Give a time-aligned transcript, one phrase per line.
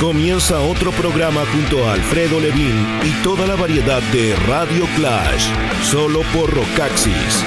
[0.00, 5.48] Comienza otro programa junto a Alfredo Levin y toda la variedad de Radio Clash,
[5.90, 7.42] solo por Rocaxis.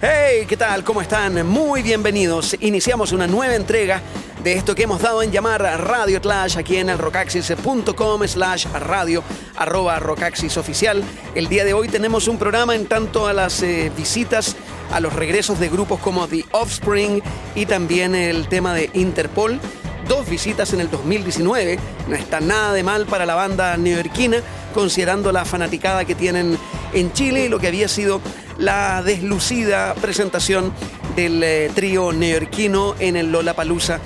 [0.00, 0.82] Hey, ¿qué tal?
[0.84, 1.46] ¿Cómo están?
[1.46, 2.56] Muy bienvenidos.
[2.60, 4.00] Iniciamos una nueva entrega
[4.42, 9.22] de esto que hemos dado en llamar Radio Clash aquí en el rocaxis.com slash radio
[9.56, 11.02] arroba rocaxis oficial.
[11.34, 14.56] El día de hoy tenemos un programa en tanto a las eh, visitas
[14.90, 17.22] a los regresos de grupos como The Offspring
[17.54, 19.60] y también el tema de Interpol.
[20.08, 24.38] Dos visitas en el 2019, no está nada de mal para la banda neoyorquina,
[24.74, 26.58] considerando la fanaticada que tienen
[26.92, 28.20] en Chile y lo que había sido
[28.58, 30.72] la deslucida presentación
[31.14, 34.00] del eh, trío neoyorquino en el Lollapalooza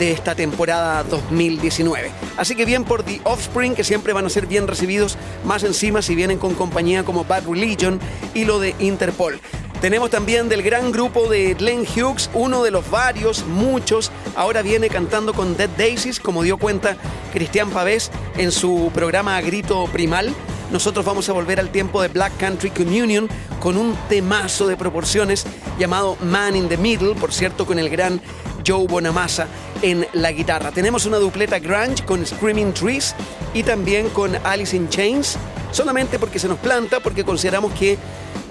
[0.00, 2.10] de esta temporada 2019.
[2.38, 6.00] Así que bien por The Offspring, que siempre van a ser bien recibidos, más encima
[6.00, 8.00] si vienen con compañía como Bad Religion
[8.32, 9.38] y lo de Interpol.
[9.82, 14.88] Tenemos también del gran grupo de Glenn Hughes, uno de los varios, muchos, ahora viene
[14.88, 16.96] cantando con Dead Daisies, como dio cuenta
[17.32, 20.34] Cristian Pavés en su programa Grito Primal.
[20.72, 23.28] Nosotros vamos a volver al tiempo de Black Country Communion
[23.60, 25.44] con un temazo de proporciones
[25.78, 28.20] llamado Man in the Middle, por cierto, con el gran
[28.66, 29.48] Joe Bonamassa
[29.82, 30.70] en la guitarra.
[30.70, 33.14] Tenemos una dupleta grunge con Screaming Trees
[33.54, 35.36] y también con Alice in Chains,
[35.72, 37.98] solamente porque se nos planta, porque consideramos que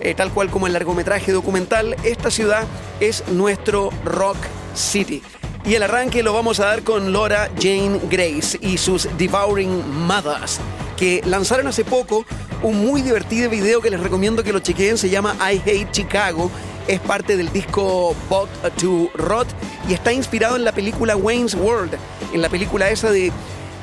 [0.01, 2.65] eh, tal cual como el largometraje documental, esta ciudad
[2.99, 4.37] es nuestro Rock
[4.73, 5.21] City.
[5.65, 10.59] Y el arranque lo vamos a dar con Laura Jane Grace y sus Devouring Mothers,
[10.97, 12.25] que lanzaron hace poco
[12.63, 16.49] un muy divertido video que les recomiendo que lo chequeen, se llama I Hate Chicago,
[16.89, 19.47] es parte del disco Bot to Rot
[19.87, 21.95] y está inspirado en la película Wayne's World,
[22.33, 23.31] en la película esa de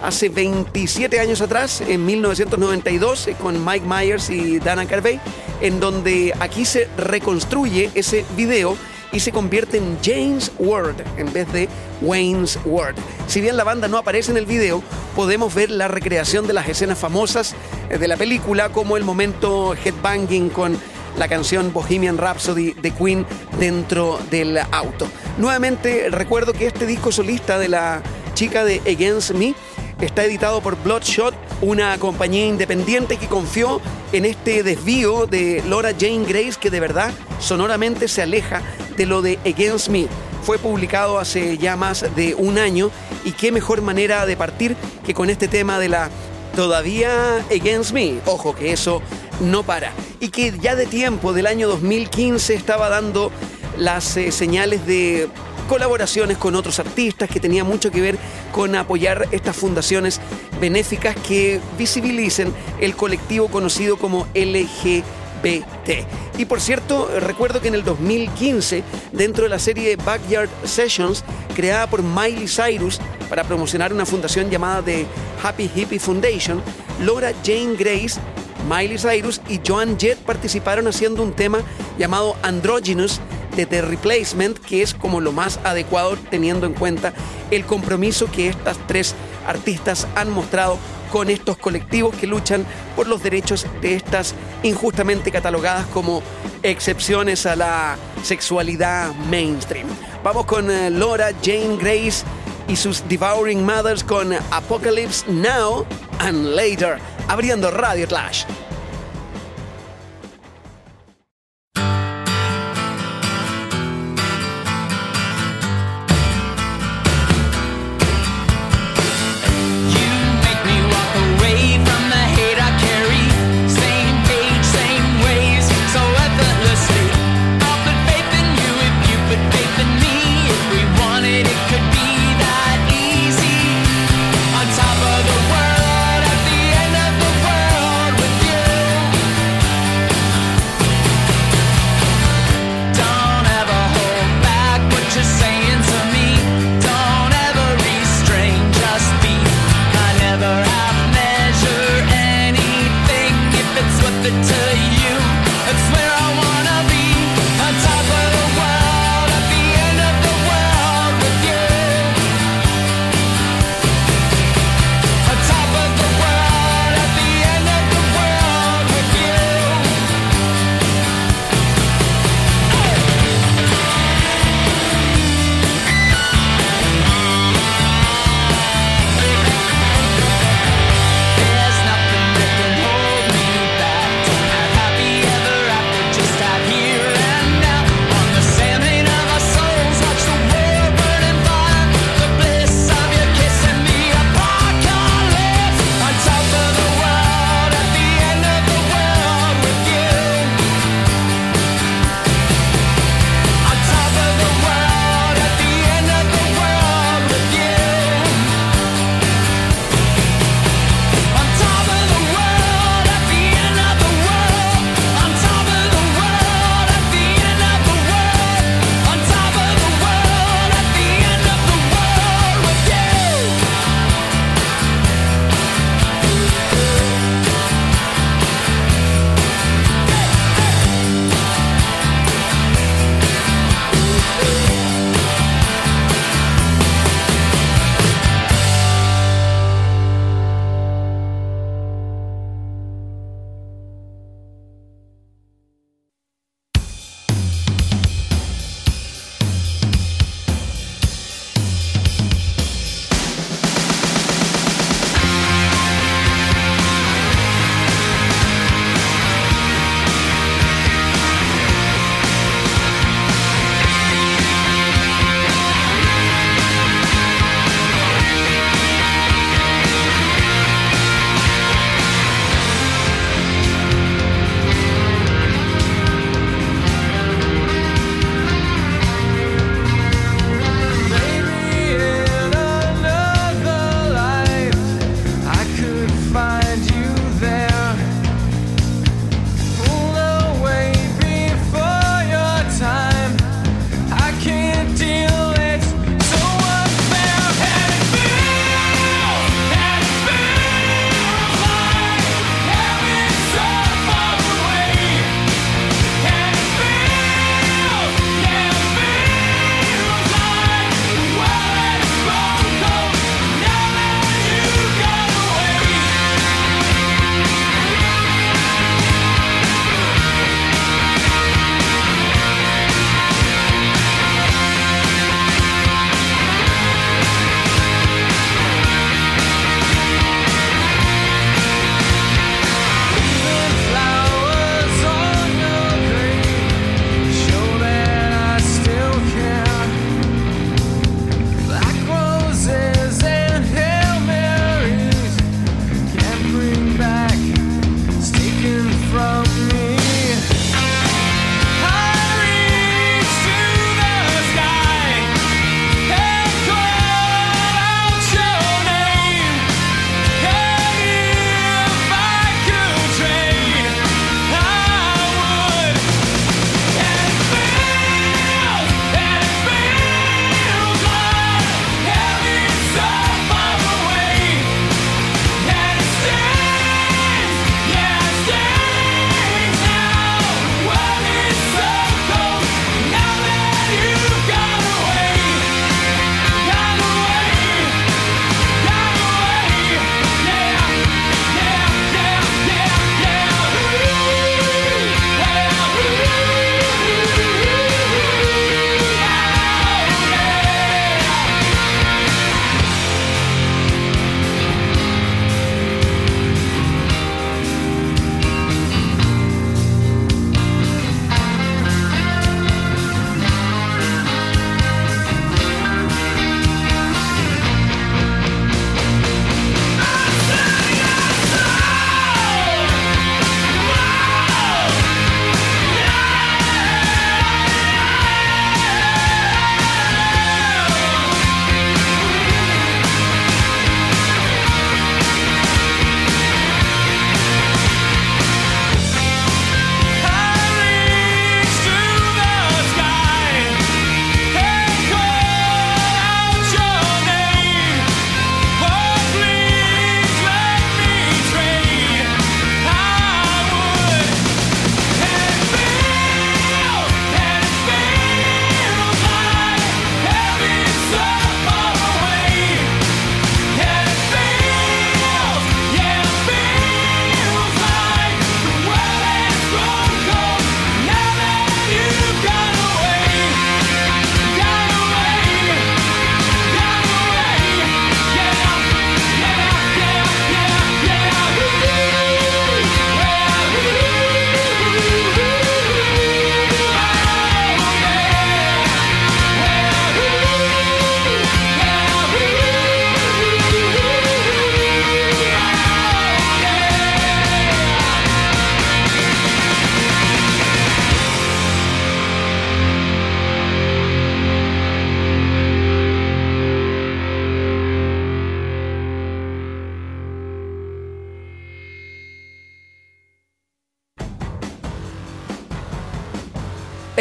[0.03, 5.21] hace 27 años atrás, en 1992, eh, con Mike Myers y Dana Carvey,
[5.61, 8.77] en donde aquí se reconstruye ese video
[9.12, 11.69] y se convierte en James World en vez de
[12.03, 12.99] Wayne's World.
[13.29, 14.83] Si bien la banda no aparece en el video,
[15.15, 17.55] podemos ver la recreación de las escenas famosas
[17.89, 20.77] eh, de la película, como el momento headbanging con
[21.16, 23.27] la canción Bohemian Rhapsody de Queen
[23.59, 25.09] dentro del auto.
[25.38, 28.03] Nuevamente recuerdo que este disco solista de la
[28.34, 29.54] chica de Against Me
[30.00, 33.81] Está editado por Bloodshot, una compañía independiente que confió
[34.12, 38.60] en este desvío de Laura Jane Grace que de verdad sonoramente se aleja
[38.98, 40.06] de lo de Against Me.
[40.43, 42.91] Fue publicado hace ya más de un año
[43.25, 46.10] y qué mejor manera de partir que con este tema de la
[46.54, 48.21] todavía Against Me.
[48.27, 49.00] Ojo que eso
[49.41, 49.93] no para.
[50.21, 53.31] Y que ya de tiempo del año 2015 estaba dando
[53.77, 55.28] las eh, señales de
[55.69, 58.19] colaboraciones con otros artistas que tenía mucho que ver
[58.53, 60.21] con apoyar estas fundaciones
[60.60, 66.06] benéficas que visibilicen el colectivo conocido como LGBT.
[66.38, 71.87] Y por cierto, recuerdo que en el 2015, dentro de la serie Backyard Sessions, creada
[71.88, 75.06] por Miley Cyrus para promocionar una fundación llamada The
[75.43, 76.62] Happy Hippie Foundation,
[77.04, 78.21] Laura Jane Grace,
[78.69, 81.60] Miley Cyrus y Joan Jett participaron haciendo un tema
[81.99, 83.21] llamado Androgynous
[83.56, 87.12] de The Replacement, que es como lo más adecuado teniendo en cuenta
[87.50, 89.15] el compromiso que estas tres
[89.47, 90.78] artistas han mostrado
[91.10, 96.22] con estos colectivos que luchan por los derechos de estas injustamente catalogadas como
[96.62, 99.87] excepciones a la sexualidad mainstream.
[100.25, 102.25] Vamos con eh, Laura Jane Grace
[102.69, 105.87] y sus Devouring Mothers con Apocalypse Now
[106.19, 106.98] and Later,
[107.28, 108.47] abriendo Radio Clash.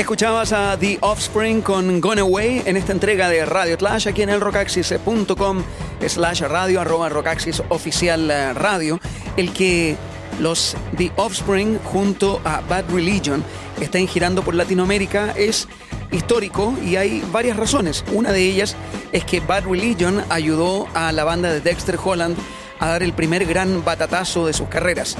[0.05, 4.29] Escuchabas a The Offspring con Gone Away en esta entrega de Radio Clash aquí en
[4.29, 5.63] el rockaxis.com
[6.07, 8.99] slash radio arroba rockaxis oficial eh, radio
[9.35, 9.97] el que
[10.39, 13.43] los The Offspring junto a Bad Religion
[13.81, 15.67] estén girando por Latinoamérica es
[16.11, 18.05] histórico y hay varias razones.
[18.13, 18.75] Una de ellas
[19.11, 22.37] es que Bad Religion ayudó a la banda de Dexter Holland
[22.77, 25.17] a dar el primer gran batatazo de sus carreras.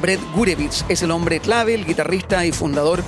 [0.00, 3.02] Brett Gurevitz es el hombre clave, el guitarrista y fundador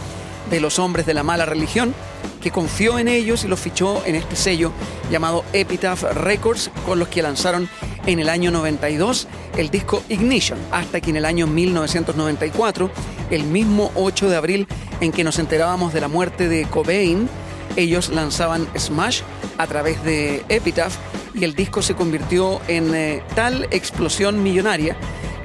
[0.58, 1.94] los hombres de la mala religión,
[2.42, 4.72] que confió en ellos y los fichó en este sello
[5.10, 7.68] llamado Epitaph Records, con los que lanzaron
[8.06, 12.90] en el año 92 el disco Ignition, hasta que en el año 1994,
[13.30, 14.66] el mismo 8 de abril
[15.00, 17.28] en que nos enterábamos de la muerte de Cobain,
[17.76, 19.20] ellos lanzaban Smash
[19.58, 20.94] a través de Epitaph
[21.34, 24.96] y el disco se convirtió en eh, tal explosión millonaria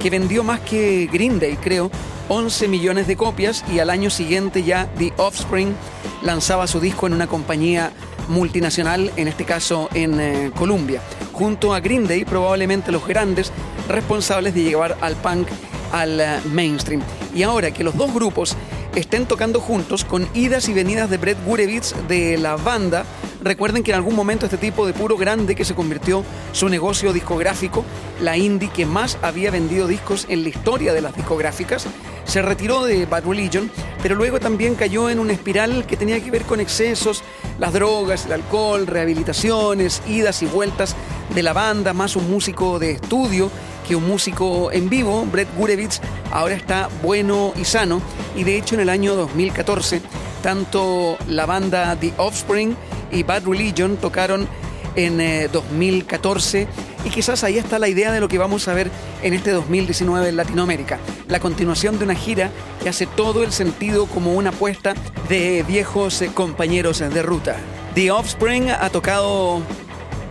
[0.06, 1.90] que vendió más que Green Day, creo,
[2.28, 5.74] 11 millones de copias y al año siguiente ya The Offspring
[6.22, 7.90] lanzaba su disco en una compañía
[8.28, 13.50] multinacional, en este caso en eh, Colombia, junto a Green Day, probablemente los grandes
[13.88, 15.48] responsables de llevar al punk
[15.90, 17.02] al eh, mainstream.
[17.34, 18.56] Y ahora que los dos grupos
[18.94, 23.04] estén tocando juntos con idas y venidas de Brett Gurevitz de la banda,
[23.46, 27.12] Recuerden que en algún momento este tipo de puro grande que se convirtió su negocio
[27.12, 27.84] discográfico,
[28.20, 31.86] la indie que más había vendido discos en la historia de las discográficas,
[32.24, 33.70] se retiró de Bad Religion,
[34.02, 37.22] pero luego también cayó en una espiral que tenía que ver con excesos,
[37.60, 40.96] las drogas, el alcohol, rehabilitaciones, idas y vueltas
[41.32, 43.48] de la banda, más un músico de estudio
[43.86, 46.00] que un músico en vivo, Brett Gurevitz,
[46.32, 48.02] ahora está bueno y sano.
[48.34, 50.02] Y de hecho en el año 2014
[50.42, 52.76] tanto la banda The Offspring
[53.22, 54.48] Bad Religion tocaron
[54.96, 56.68] en 2014 eh,
[57.04, 58.90] y quizás ahí está la idea de lo que vamos a ver
[59.22, 60.98] en este 2019 en Latinoamérica.
[61.28, 62.50] La continuación de una gira
[62.82, 64.94] que hace todo el sentido como una apuesta
[65.28, 67.56] de viejos eh, compañeros de ruta.
[67.94, 69.60] The Offspring ha tocado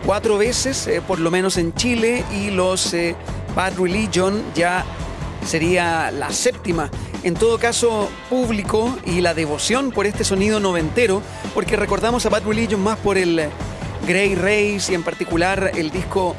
[0.04, 2.94] cuatro veces, eh, por lo menos en Chile, y los
[3.54, 4.84] Bad Religion ya
[5.44, 6.90] sería la séptima
[7.22, 11.22] en todo caso público y la devoción por este sonido noventero,
[11.54, 13.48] porque recordamos a Bad Religion más por el
[14.06, 16.36] Grey Race y en particular el disco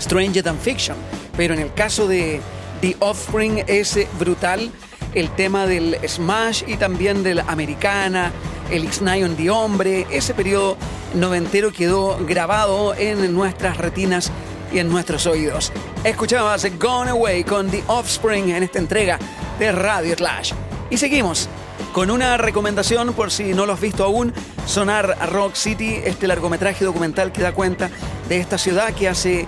[0.00, 0.96] Stranger Than Fiction,
[1.36, 2.40] pero en el caso de
[2.80, 4.70] The Offspring es brutal
[5.14, 8.32] el tema del Smash y también del Americana,
[8.70, 10.76] el X-9 The Hombre, ese periodo
[11.14, 14.30] noventero quedó grabado en nuestras retinas
[14.72, 15.72] y en nuestros oídos.
[16.04, 19.18] Escuchabas Gone Away con The Offspring en esta entrega
[19.58, 20.52] de Radio Clash.
[20.90, 21.48] Y seguimos
[21.92, 24.32] con una recomendación por si no lo has visto aún,
[24.66, 27.90] Sonar Rock City, este largometraje documental que da cuenta
[28.28, 29.46] de esta ciudad que hace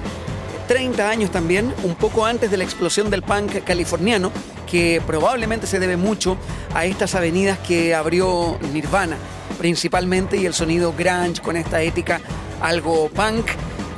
[0.69, 4.31] 30 años también, un poco antes de la explosión del punk californiano,
[4.71, 6.37] que probablemente se debe mucho
[6.75, 9.17] a estas avenidas que abrió Nirvana,
[9.59, 12.21] principalmente, y el sonido grunge con esta ética
[12.61, 13.47] algo punk.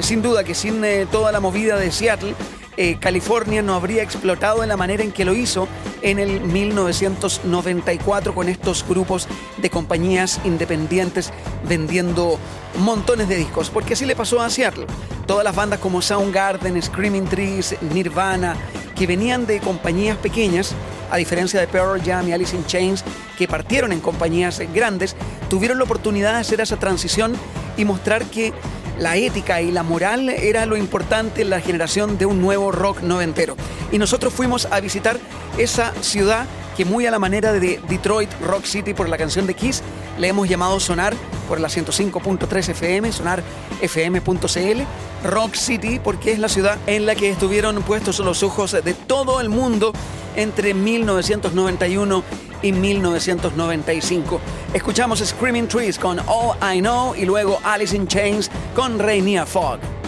[0.02, 2.34] Sin duda que sin eh, toda la movida de Seattle,
[2.76, 5.68] eh, California no habría explotado en la manera en que lo hizo
[6.02, 9.28] en el 1994 con estos grupos
[9.58, 11.32] de compañías independientes
[11.68, 12.36] vendiendo
[12.80, 14.86] montones de discos, porque así le pasó a Seattle.
[15.26, 18.56] Todas las bandas como Soundgarden, Screaming Trees, Nirvana,
[18.96, 20.74] que venían de compañías pequeñas,
[21.12, 23.04] a diferencia de Pearl Jam y Alice in Chains,
[23.38, 25.14] que partieron en compañías grandes,
[25.48, 27.34] tuvieron la oportunidad de hacer esa transición
[27.76, 28.52] y mostrar que
[28.98, 33.02] la ética y la moral era lo importante en la generación de un nuevo rock
[33.02, 33.56] noventero.
[33.90, 35.18] Y nosotros fuimos a visitar
[35.58, 36.46] esa ciudad
[36.76, 39.82] que muy a la manera de Detroit Rock City por la canción de Kiss,
[40.18, 41.14] le hemos llamado Sonar
[41.48, 44.82] por la 105.3 FM, sonarfm.cl,
[45.28, 49.40] Rock City porque es la ciudad en la que estuvieron puestos los ojos de todo
[49.40, 49.92] el mundo
[50.36, 52.24] entre 1991
[52.62, 54.40] y 1995.
[54.72, 60.01] Escuchamos Screaming Trees con All I Know y luego Alice in Chains con Rainier Fog.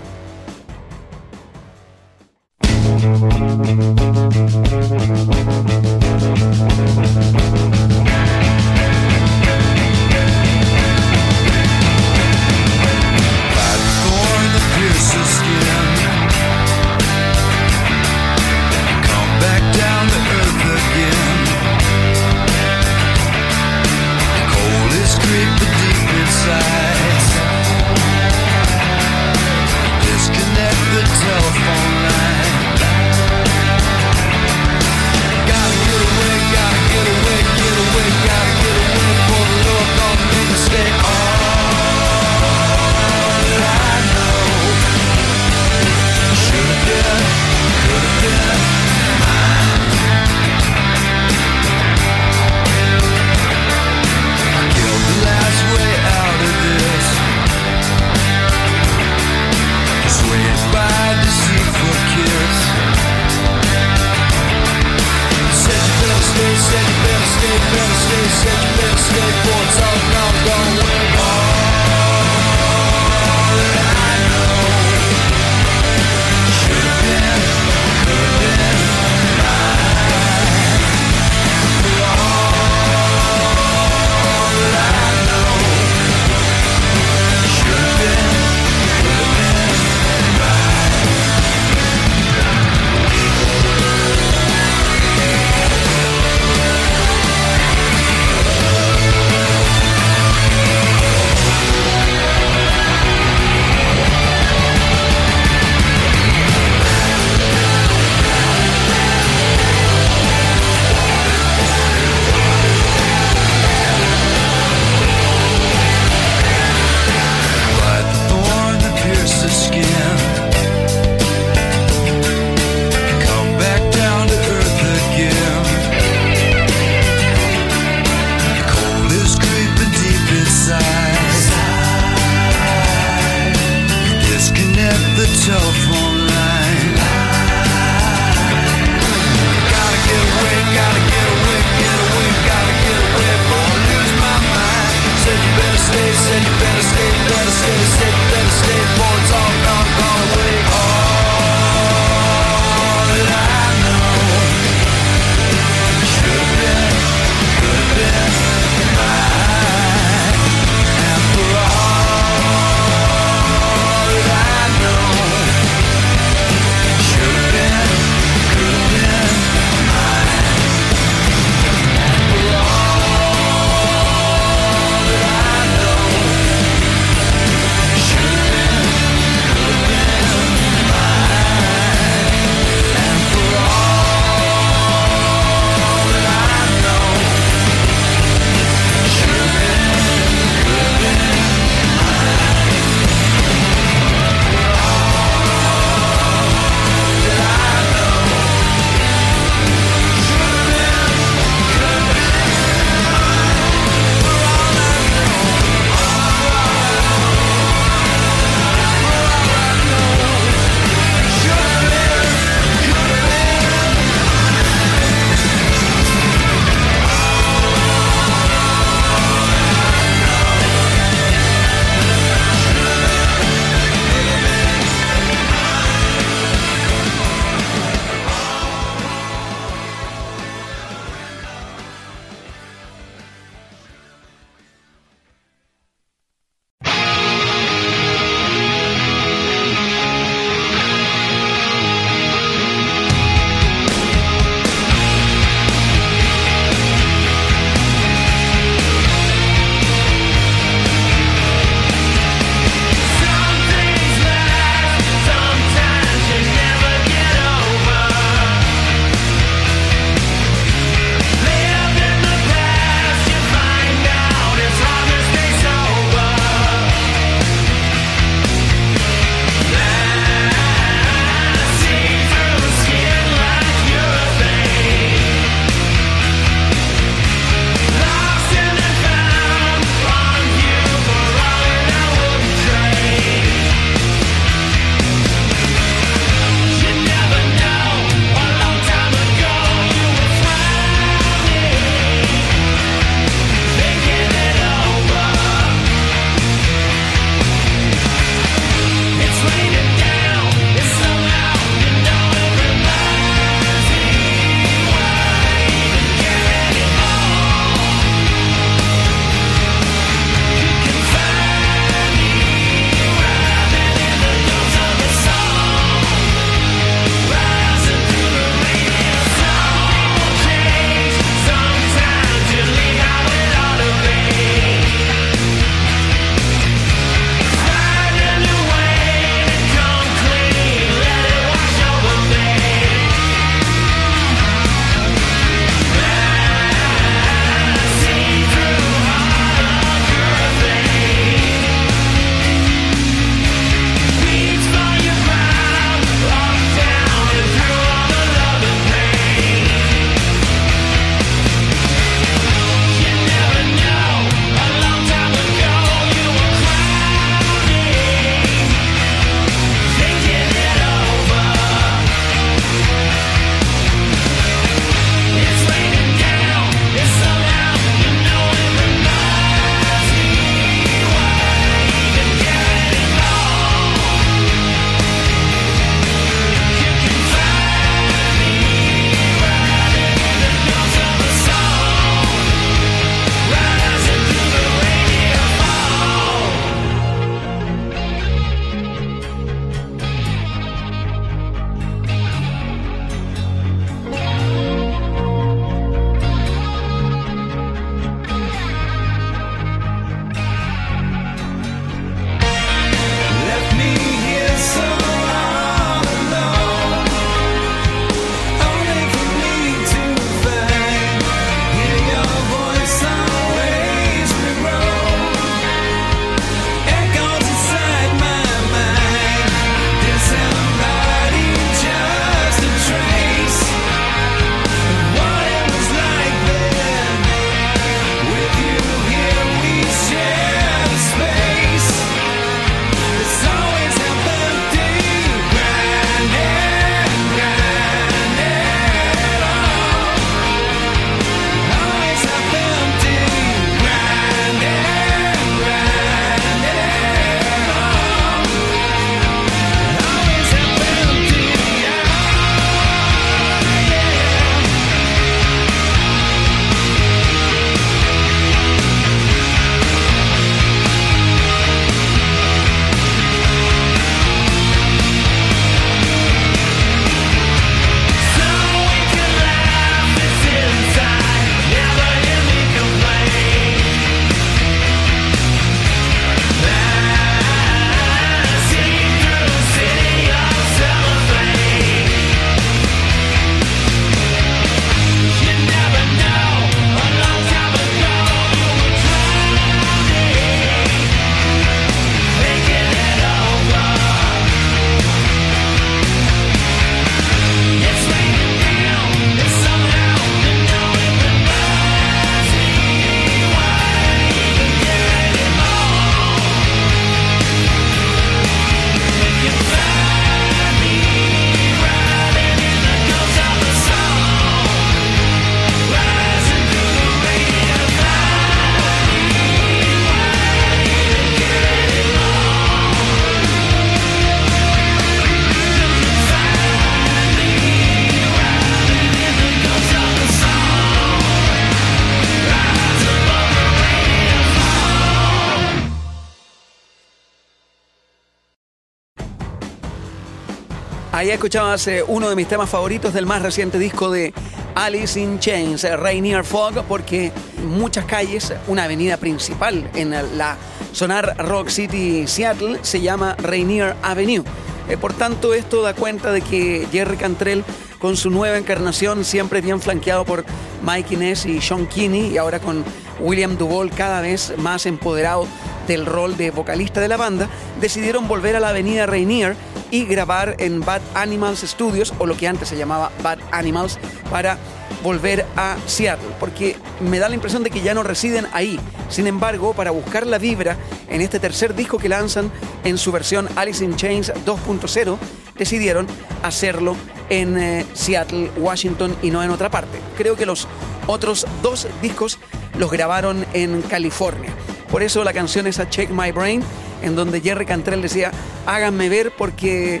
[541.20, 544.32] Ahí escuchabas eh, uno de mis temas favoritos del más reciente disco de
[544.74, 547.30] Alice in Chains, eh, Rainier Fog, porque
[547.62, 550.56] muchas calles, una avenida principal en la
[550.92, 554.44] sonar Rock City Seattle, se llama Rainier Avenue.
[554.88, 557.64] Eh, por tanto, esto da cuenta de que Jerry Cantrell,
[557.98, 560.46] con su nueva encarnación, siempre bien flanqueado por
[560.82, 562.82] Mike Inez y Sean Kinney, y ahora con
[563.20, 565.46] William Duvall cada vez más empoderado
[565.86, 567.48] del rol de vocalista de la banda,
[567.80, 569.56] decidieron volver a la avenida Rainier
[569.90, 573.98] y grabar en Bad Animals Studios, o lo que antes se llamaba Bad Animals,
[574.30, 574.58] para
[575.02, 578.78] volver a Seattle, porque me da la impresión de que ya no residen ahí.
[579.08, 580.76] Sin embargo, para buscar la vibra
[581.08, 582.50] en este tercer disco que lanzan
[582.84, 585.18] en su versión Alice in Chains 2.0,
[585.58, 586.06] decidieron
[586.42, 586.96] hacerlo
[587.28, 589.98] en eh, Seattle, Washington y no en otra parte.
[590.16, 590.68] Creo que los
[591.06, 592.38] otros dos discos
[592.78, 594.54] los grabaron en California.
[594.90, 596.62] Por eso la canción es a Check My Brain,
[597.02, 598.32] en donde Jerry Cantrell decía,
[598.66, 600.00] háganme ver porque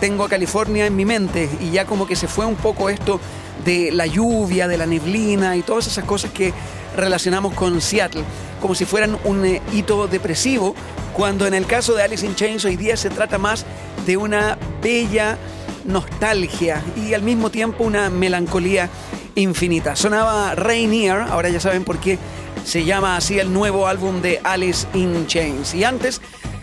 [0.00, 3.20] tengo a California en mi mente y ya como que se fue un poco esto
[3.64, 6.54] de la lluvia, de la neblina y todas esas cosas que
[6.96, 8.24] relacionamos con Seattle,
[8.60, 10.74] como si fueran un eh, hito depresivo,
[11.12, 13.66] cuando en el caso de Alice in Chains hoy día se trata más
[14.06, 15.36] de una bella
[15.84, 18.88] nostalgia y al mismo tiempo una melancolía
[19.34, 19.96] infinita.
[19.96, 22.18] Sonaba Rainier, ahora ya saben por qué
[22.64, 25.74] se llama así el nuevo álbum de Alice in Chains.
[25.74, 26.20] Y antes,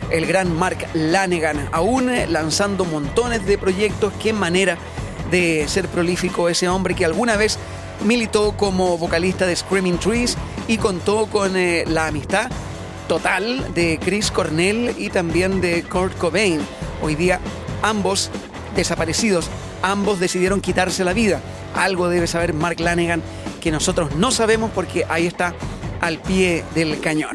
[0.09, 4.13] el gran Mark Lanegan, aún lanzando montones de proyectos.
[4.21, 4.77] Qué manera
[5.31, 7.57] de ser prolífico ese hombre que alguna vez
[8.05, 12.49] militó como vocalista de Screaming Trees y contó con eh, la amistad
[13.07, 16.59] total de Chris Cornell y también de Kurt Cobain.
[17.01, 17.39] Hoy día
[17.81, 18.29] ambos
[18.75, 19.49] desaparecidos,
[19.81, 21.41] ambos decidieron quitarse la vida.
[21.75, 23.21] Algo debe saber Mark Lanegan
[23.61, 25.53] que nosotros no sabemos porque ahí está
[26.01, 27.31] al pie del cañón.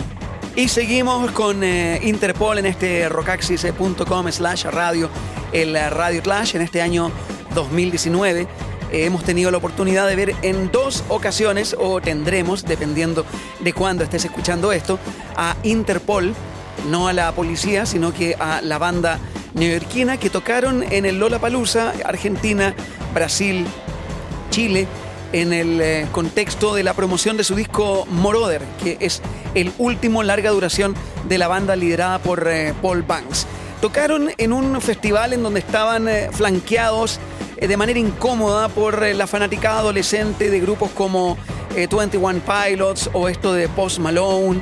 [0.54, 5.08] Y seguimos con eh, Interpol en este rockaxis.com slash radio,
[5.52, 7.10] el Radio Clash en este año
[7.54, 8.42] 2019.
[8.92, 13.24] Eh, hemos tenido la oportunidad de ver en dos ocasiones, o tendremos, dependiendo
[13.60, 14.98] de cuándo estés escuchando esto,
[15.36, 16.34] a Interpol,
[16.90, 19.18] no a la policía, sino que a la banda
[19.54, 22.74] neoyorquina que tocaron en el Lola Palusa, Argentina,
[23.14, 23.66] Brasil,
[24.50, 24.86] Chile,
[25.32, 29.22] en el eh, contexto de la promoción de su disco Moroder, que es
[29.54, 30.94] el último larga duración
[31.28, 33.46] de la banda liderada por eh, Paul Banks.
[33.80, 37.18] Tocaron en un festival en donde estaban eh, flanqueados
[37.60, 41.38] de manera incómoda por la fanaticada adolescente de grupos como
[41.76, 44.60] 21 Pilots o esto de Post Malone.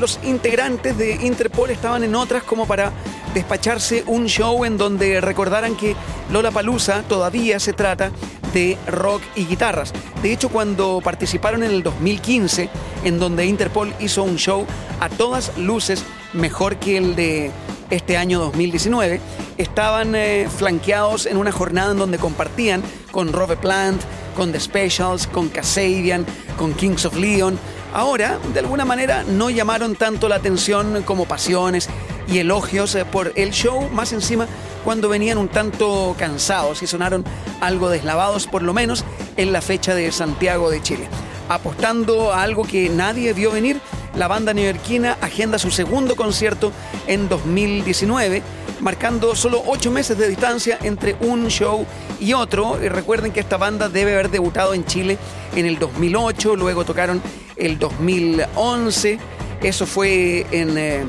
[0.00, 2.92] los integrantes de Interpol estaban en otras como para
[3.34, 5.96] despacharse un show en donde recordaran que
[6.32, 8.10] Lola Palusa todavía se trata
[8.52, 9.92] de rock y guitarras.
[10.22, 12.68] De hecho, cuando participaron en el 2015,
[13.04, 14.66] en donde Interpol hizo un show
[15.00, 17.50] a todas luces mejor que el de
[17.90, 19.20] este año 2019,
[19.56, 24.02] estaban eh, flanqueados en una jornada en donde compartían con Robert Plant,
[24.36, 26.26] con The Specials, con Kasabian,
[26.58, 27.58] con Kings of Leon.
[27.94, 31.88] Ahora, de alguna manera, no llamaron tanto la atención como pasiones
[32.28, 34.46] y elogios eh, por el show, más encima
[34.84, 37.24] cuando venían un tanto cansados y sonaron
[37.60, 39.04] algo deslavados, por lo menos
[39.36, 41.08] en la fecha de Santiago de Chile.
[41.48, 43.80] Apostando a algo que nadie vio venir,
[44.14, 46.72] la banda neoyorquina agenda su segundo concierto
[47.06, 48.42] en 2019,
[48.80, 51.86] marcando solo ocho meses de distancia entre un show
[52.20, 52.78] y otro.
[52.82, 55.18] Y recuerden que esta banda debe haber debutado en Chile
[55.54, 57.22] en el 2008, luego tocaron
[57.56, 59.18] el 2011,
[59.62, 60.78] eso fue en...
[60.78, 61.04] Eh,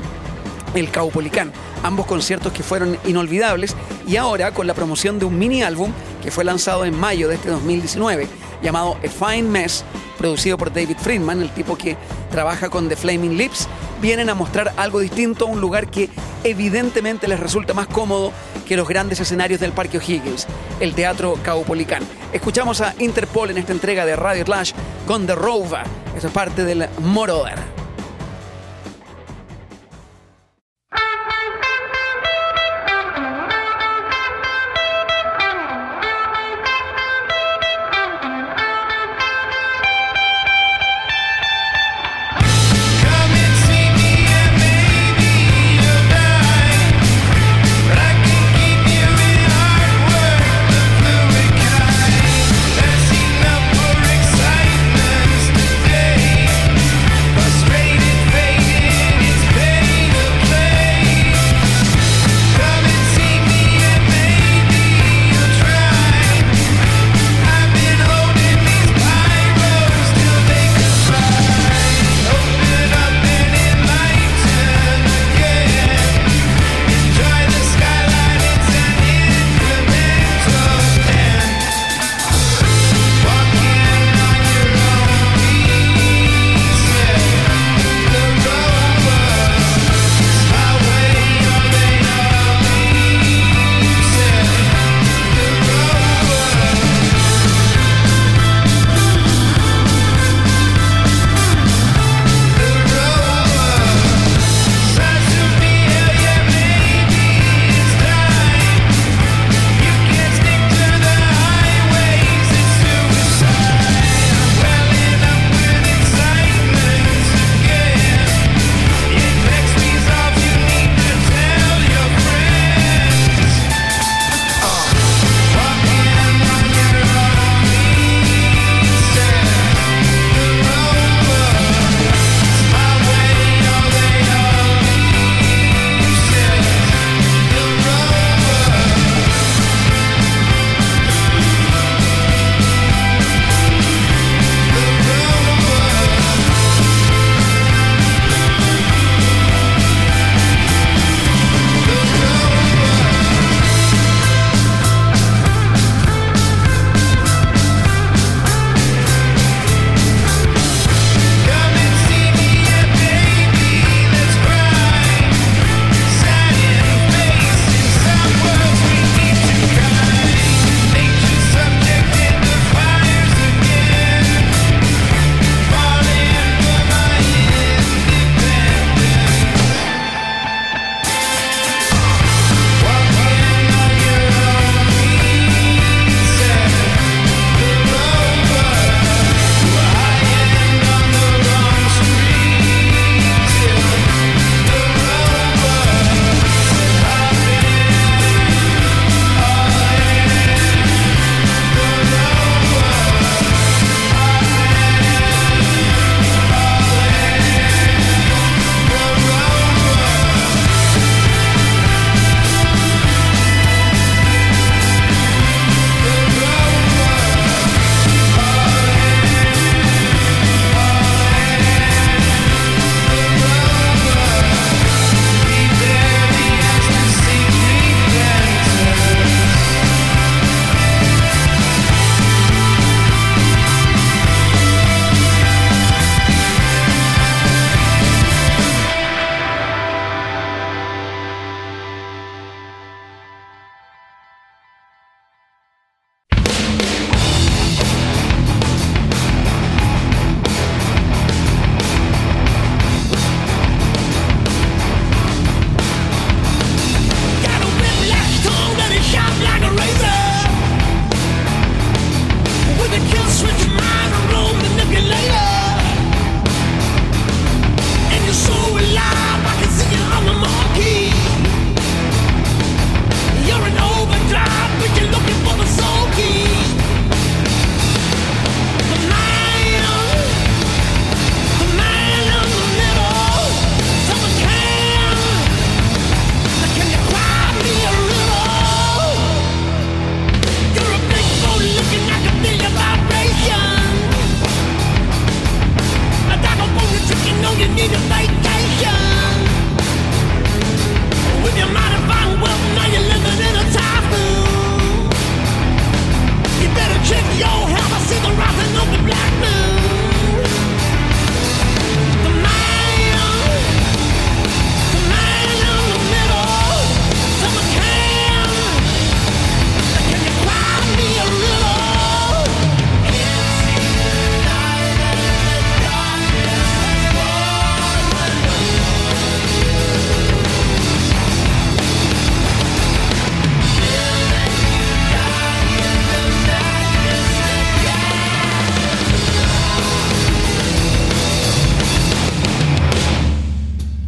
[0.74, 1.52] el Caupolicán.
[1.82, 6.30] Ambos conciertos que fueron inolvidables y ahora con la promoción de un mini álbum que
[6.30, 8.28] fue lanzado en mayo de este 2019
[8.62, 9.84] llamado A Fine Mess,
[10.18, 11.96] producido por David Friedman, el tipo que
[12.30, 13.68] trabaja con The Flaming Lips,
[14.00, 16.10] vienen a mostrar algo distinto un lugar que
[16.44, 18.32] evidentemente les resulta más cómodo
[18.66, 20.46] que los grandes escenarios del Parque O'Higgins,
[20.78, 22.02] el Teatro Caupolicán.
[22.32, 24.72] Escuchamos a Interpol en esta entrega de Radio Clash
[25.06, 25.84] con The Rover,
[26.16, 27.79] esa es parte del Moroder.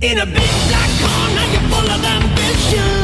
[0.03, 3.02] In a big black car, now you're full of ambition.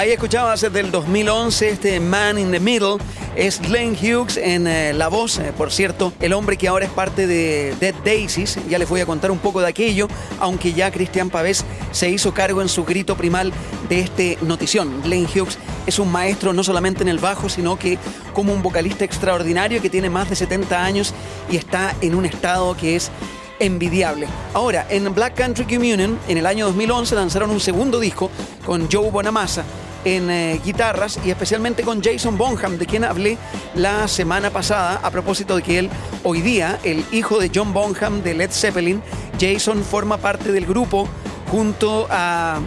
[0.00, 2.96] Ahí escuchabas del 2011 este Man in the Middle.
[3.36, 6.90] Es Glenn Hughes en eh, la voz, eh, por cierto, el hombre que ahora es
[6.90, 8.58] parte de Dead Daisies.
[8.66, 12.32] Ya les voy a contar un poco de aquello, aunque ya Cristian Pavés se hizo
[12.32, 13.52] cargo en su grito primal
[13.90, 15.02] de este notición.
[15.02, 17.98] Glenn Hughes es un maestro no solamente en el bajo, sino que
[18.32, 21.12] como un vocalista extraordinario que tiene más de 70 años
[21.50, 23.10] y está en un estado que es
[23.58, 24.28] envidiable.
[24.54, 28.30] Ahora, en Black Country Communion, en el año 2011, lanzaron un segundo disco
[28.64, 29.62] con Joe Bonamassa
[30.04, 33.38] en eh, guitarras y especialmente con Jason Bonham, de quien hablé
[33.74, 35.90] la semana pasada a propósito de que él
[36.24, 39.02] hoy día, el hijo de John Bonham de Led Zeppelin,
[39.40, 41.08] Jason forma parte del grupo
[41.50, 42.60] junto a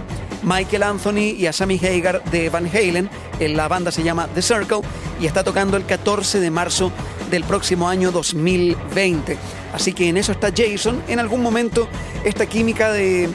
[0.43, 3.09] Michael Anthony y a Sammy Hagar de Van Halen.
[3.39, 4.81] Eh, La banda se llama The Circle
[5.19, 6.91] y está tocando el 14 de marzo
[7.31, 9.38] del próximo año 2020.
[9.73, 11.01] Así que en eso está Jason.
[11.07, 11.88] En algún momento
[12.23, 13.29] esta química de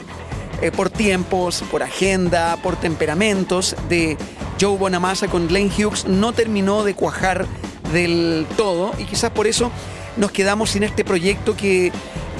[0.61, 4.17] eh, por tiempos, por agenda, por temperamentos de
[4.59, 7.45] Joe Bonamassa con Glenn Hughes no terminó de cuajar
[7.93, 9.71] del todo y quizás por eso
[10.17, 11.91] nos quedamos sin este proyecto que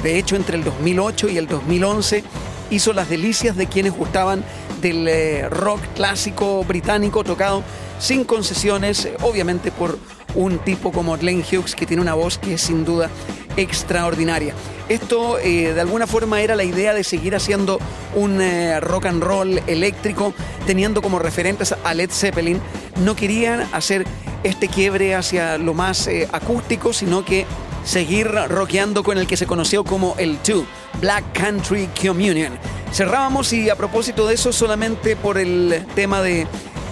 [0.04, 2.24] de hecho entre el 2008 y el 2011
[2.72, 4.44] hizo las delicias de quienes gustaban
[4.82, 7.64] del eh, rock clásico británico tocado
[8.00, 9.98] sin concesiones, eh, obviamente por
[10.36, 13.10] un tipo como Glenn Hughes que tiene una voz que es sin duda
[13.60, 14.54] extraordinaria.
[14.88, 17.80] Esto eh, de alguna forma era la idea de seguir haciendo
[18.16, 20.34] un eh, rock and roll eléctrico,
[20.66, 22.60] teniendo como referentes a Led Zeppelin.
[23.04, 24.06] No querían hacer
[24.44, 27.46] este quiebre hacia lo más eh, acústico, sino que
[27.84, 30.64] seguir rockeando con el que se conoció como el 2,
[31.02, 32.54] Black Country Communion.
[32.92, 36.48] Cerrábamos y a propósito de eso, solamente por el tema de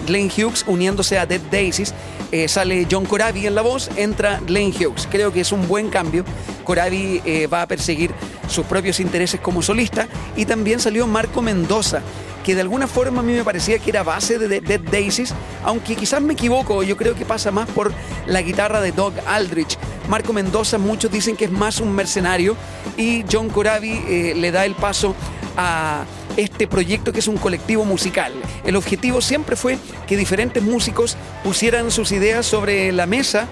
[0.06, 1.94] Glenn Hughes uniéndose a Dead Daisies,
[2.32, 5.08] eh, sale John Corabi en la voz, entra Glenn Hughes.
[5.10, 6.24] Creo que es un buen cambio.
[6.64, 8.12] Corabi eh, va a perseguir
[8.48, 12.02] sus propios intereses como solista y también salió Marco Mendoza,
[12.44, 15.96] que de alguna forma a mí me parecía que era base de Dead Daisies, aunque
[15.96, 17.92] quizás me equivoco, yo creo que pasa más por
[18.26, 19.78] la guitarra de Doug Aldrich.
[20.08, 22.56] Marco Mendoza, muchos dicen que es más un mercenario
[22.96, 25.14] y John Corabi eh, le da el paso
[25.56, 26.04] a
[26.38, 28.32] este proyecto que es un colectivo musical.
[28.64, 29.76] El objetivo siempre fue
[30.06, 33.46] que diferentes músicos pusieran sus ideas sobre la mesa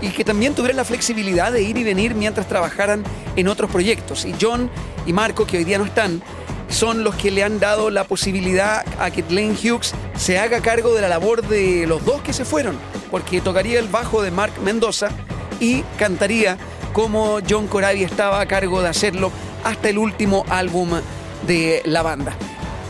[0.00, 3.04] y que también tuvieran la flexibilidad de ir y venir mientras trabajaran
[3.36, 4.24] en otros proyectos.
[4.24, 4.70] Y John
[5.06, 6.22] y Marco, que hoy día no están,
[6.68, 10.94] son los que le han dado la posibilidad a que Glenn Hughes se haga cargo
[10.94, 12.78] de la labor de los dos que se fueron,
[13.10, 15.08] porque tocaría el bajo de Mark Mendoza
[15.58, 16.56] y cantaría
[16.92, 19.30] como John Corabi estaba a cargo de hacerlo
[19.64, 20.90] hasta el último álbum
[21.46, 22.34] de la banda,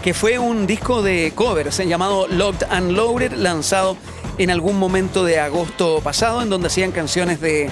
[0.02, 3.96] que fue un disco de covers llamado Locked and Loaded, lanzado
[4.40, 7.68] en algún momento de agosto pasado, en donde hacían canciones de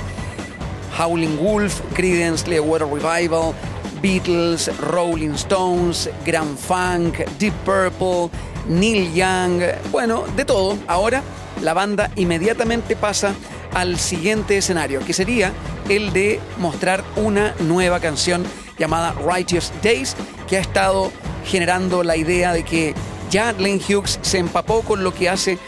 [0.99, 3.55] Howling Wolf, Creedence Clearwater Revival,
[4.03, 8.29] Beatles, Rolling Stones, Grand Funk, Deep Purple,
[8.69, 10.77] Neil Young, bueno, de todo.
[10.87, 11.23] Ahora
[11.63, 13.35] la banda inmediatamente pasa
[13.73, 15.53] al siguiente escenario, que sería
[15.89, 18.45] el de mostrar una nueva canción
[18.79, 20.15] llamada Righteous Days,
[20.47, 21.11] que ha estado
[21.47, 22.95] generando la idea de que
[23.31, 25.59] ya Glenn Hughes se empapó con lo que hace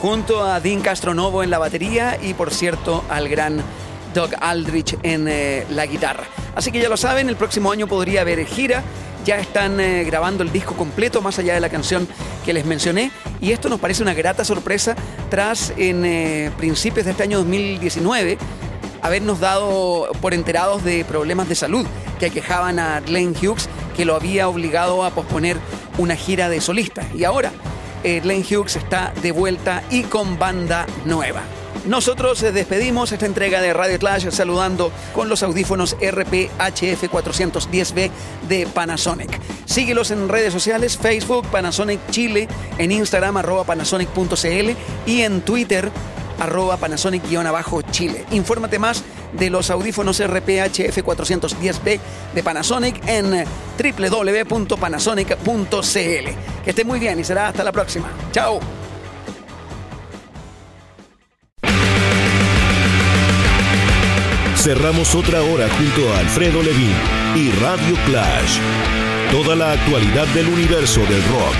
[0.00, 3.62] junto a Dean Castronovo en la batería y por cierto al gran
[4.14, 6.24] Doug Aldrich en eh, la guitarra.
[6.54, 8.82] Así que ya lo saben, el próximo año podría haber gira.
[9.24, 12.08] Ya están eh, grabando el disco completo, más allá de la canción
[12.44, 13.10] que les mencioné.
[13.42, 14.96] Y esto nos parece una grata sorpresa
[15.28, 18.38] tras en eh, principios de este año 2019
[19.02, 21.86] habernos dado por enterados de problemas de salud
[22.18, 25.56] que aquejaban a Glenn Hughes, que lo había obligado a posponer
[25.98, 27.06] una gira de solista.
[27.14, 27.50] Y ahora
[28.02, 31.42] Glenn Hughes está de vuelta y con banda nueva.
[31.86, 38.10] Nosotros despedimos esta entrega de Radio Clash saludando con los audífonos RPHF 410B
[38.48, 39.40] de Panasonic.
[39.64, 44.70] Síguelos en redes sociales, Facebook, Panasonic Chile, en Instagram, arroba panasonic.cl
[45.06, 45.90] y en Twitter,
[46.40, 48.26] arroba Panasonic-Chile.
[48.32, 52.00] Infórmate más de los audífonos RPHF 410B
[52.34, 53.44] de Panasonic en
[53.78, 56.64] www.panasonic.cl.
[56.64, 58.08] Que esté muy bien y será hasta la próxima.
[58.32, 58.60] Chao.
[64.56, 66.94] Cerramos otra hora junto a Alfredo Levin
[67.34, 68.58] y Radio Clash.
[69.30, 71.56] Toda la actualidad del universo del rock.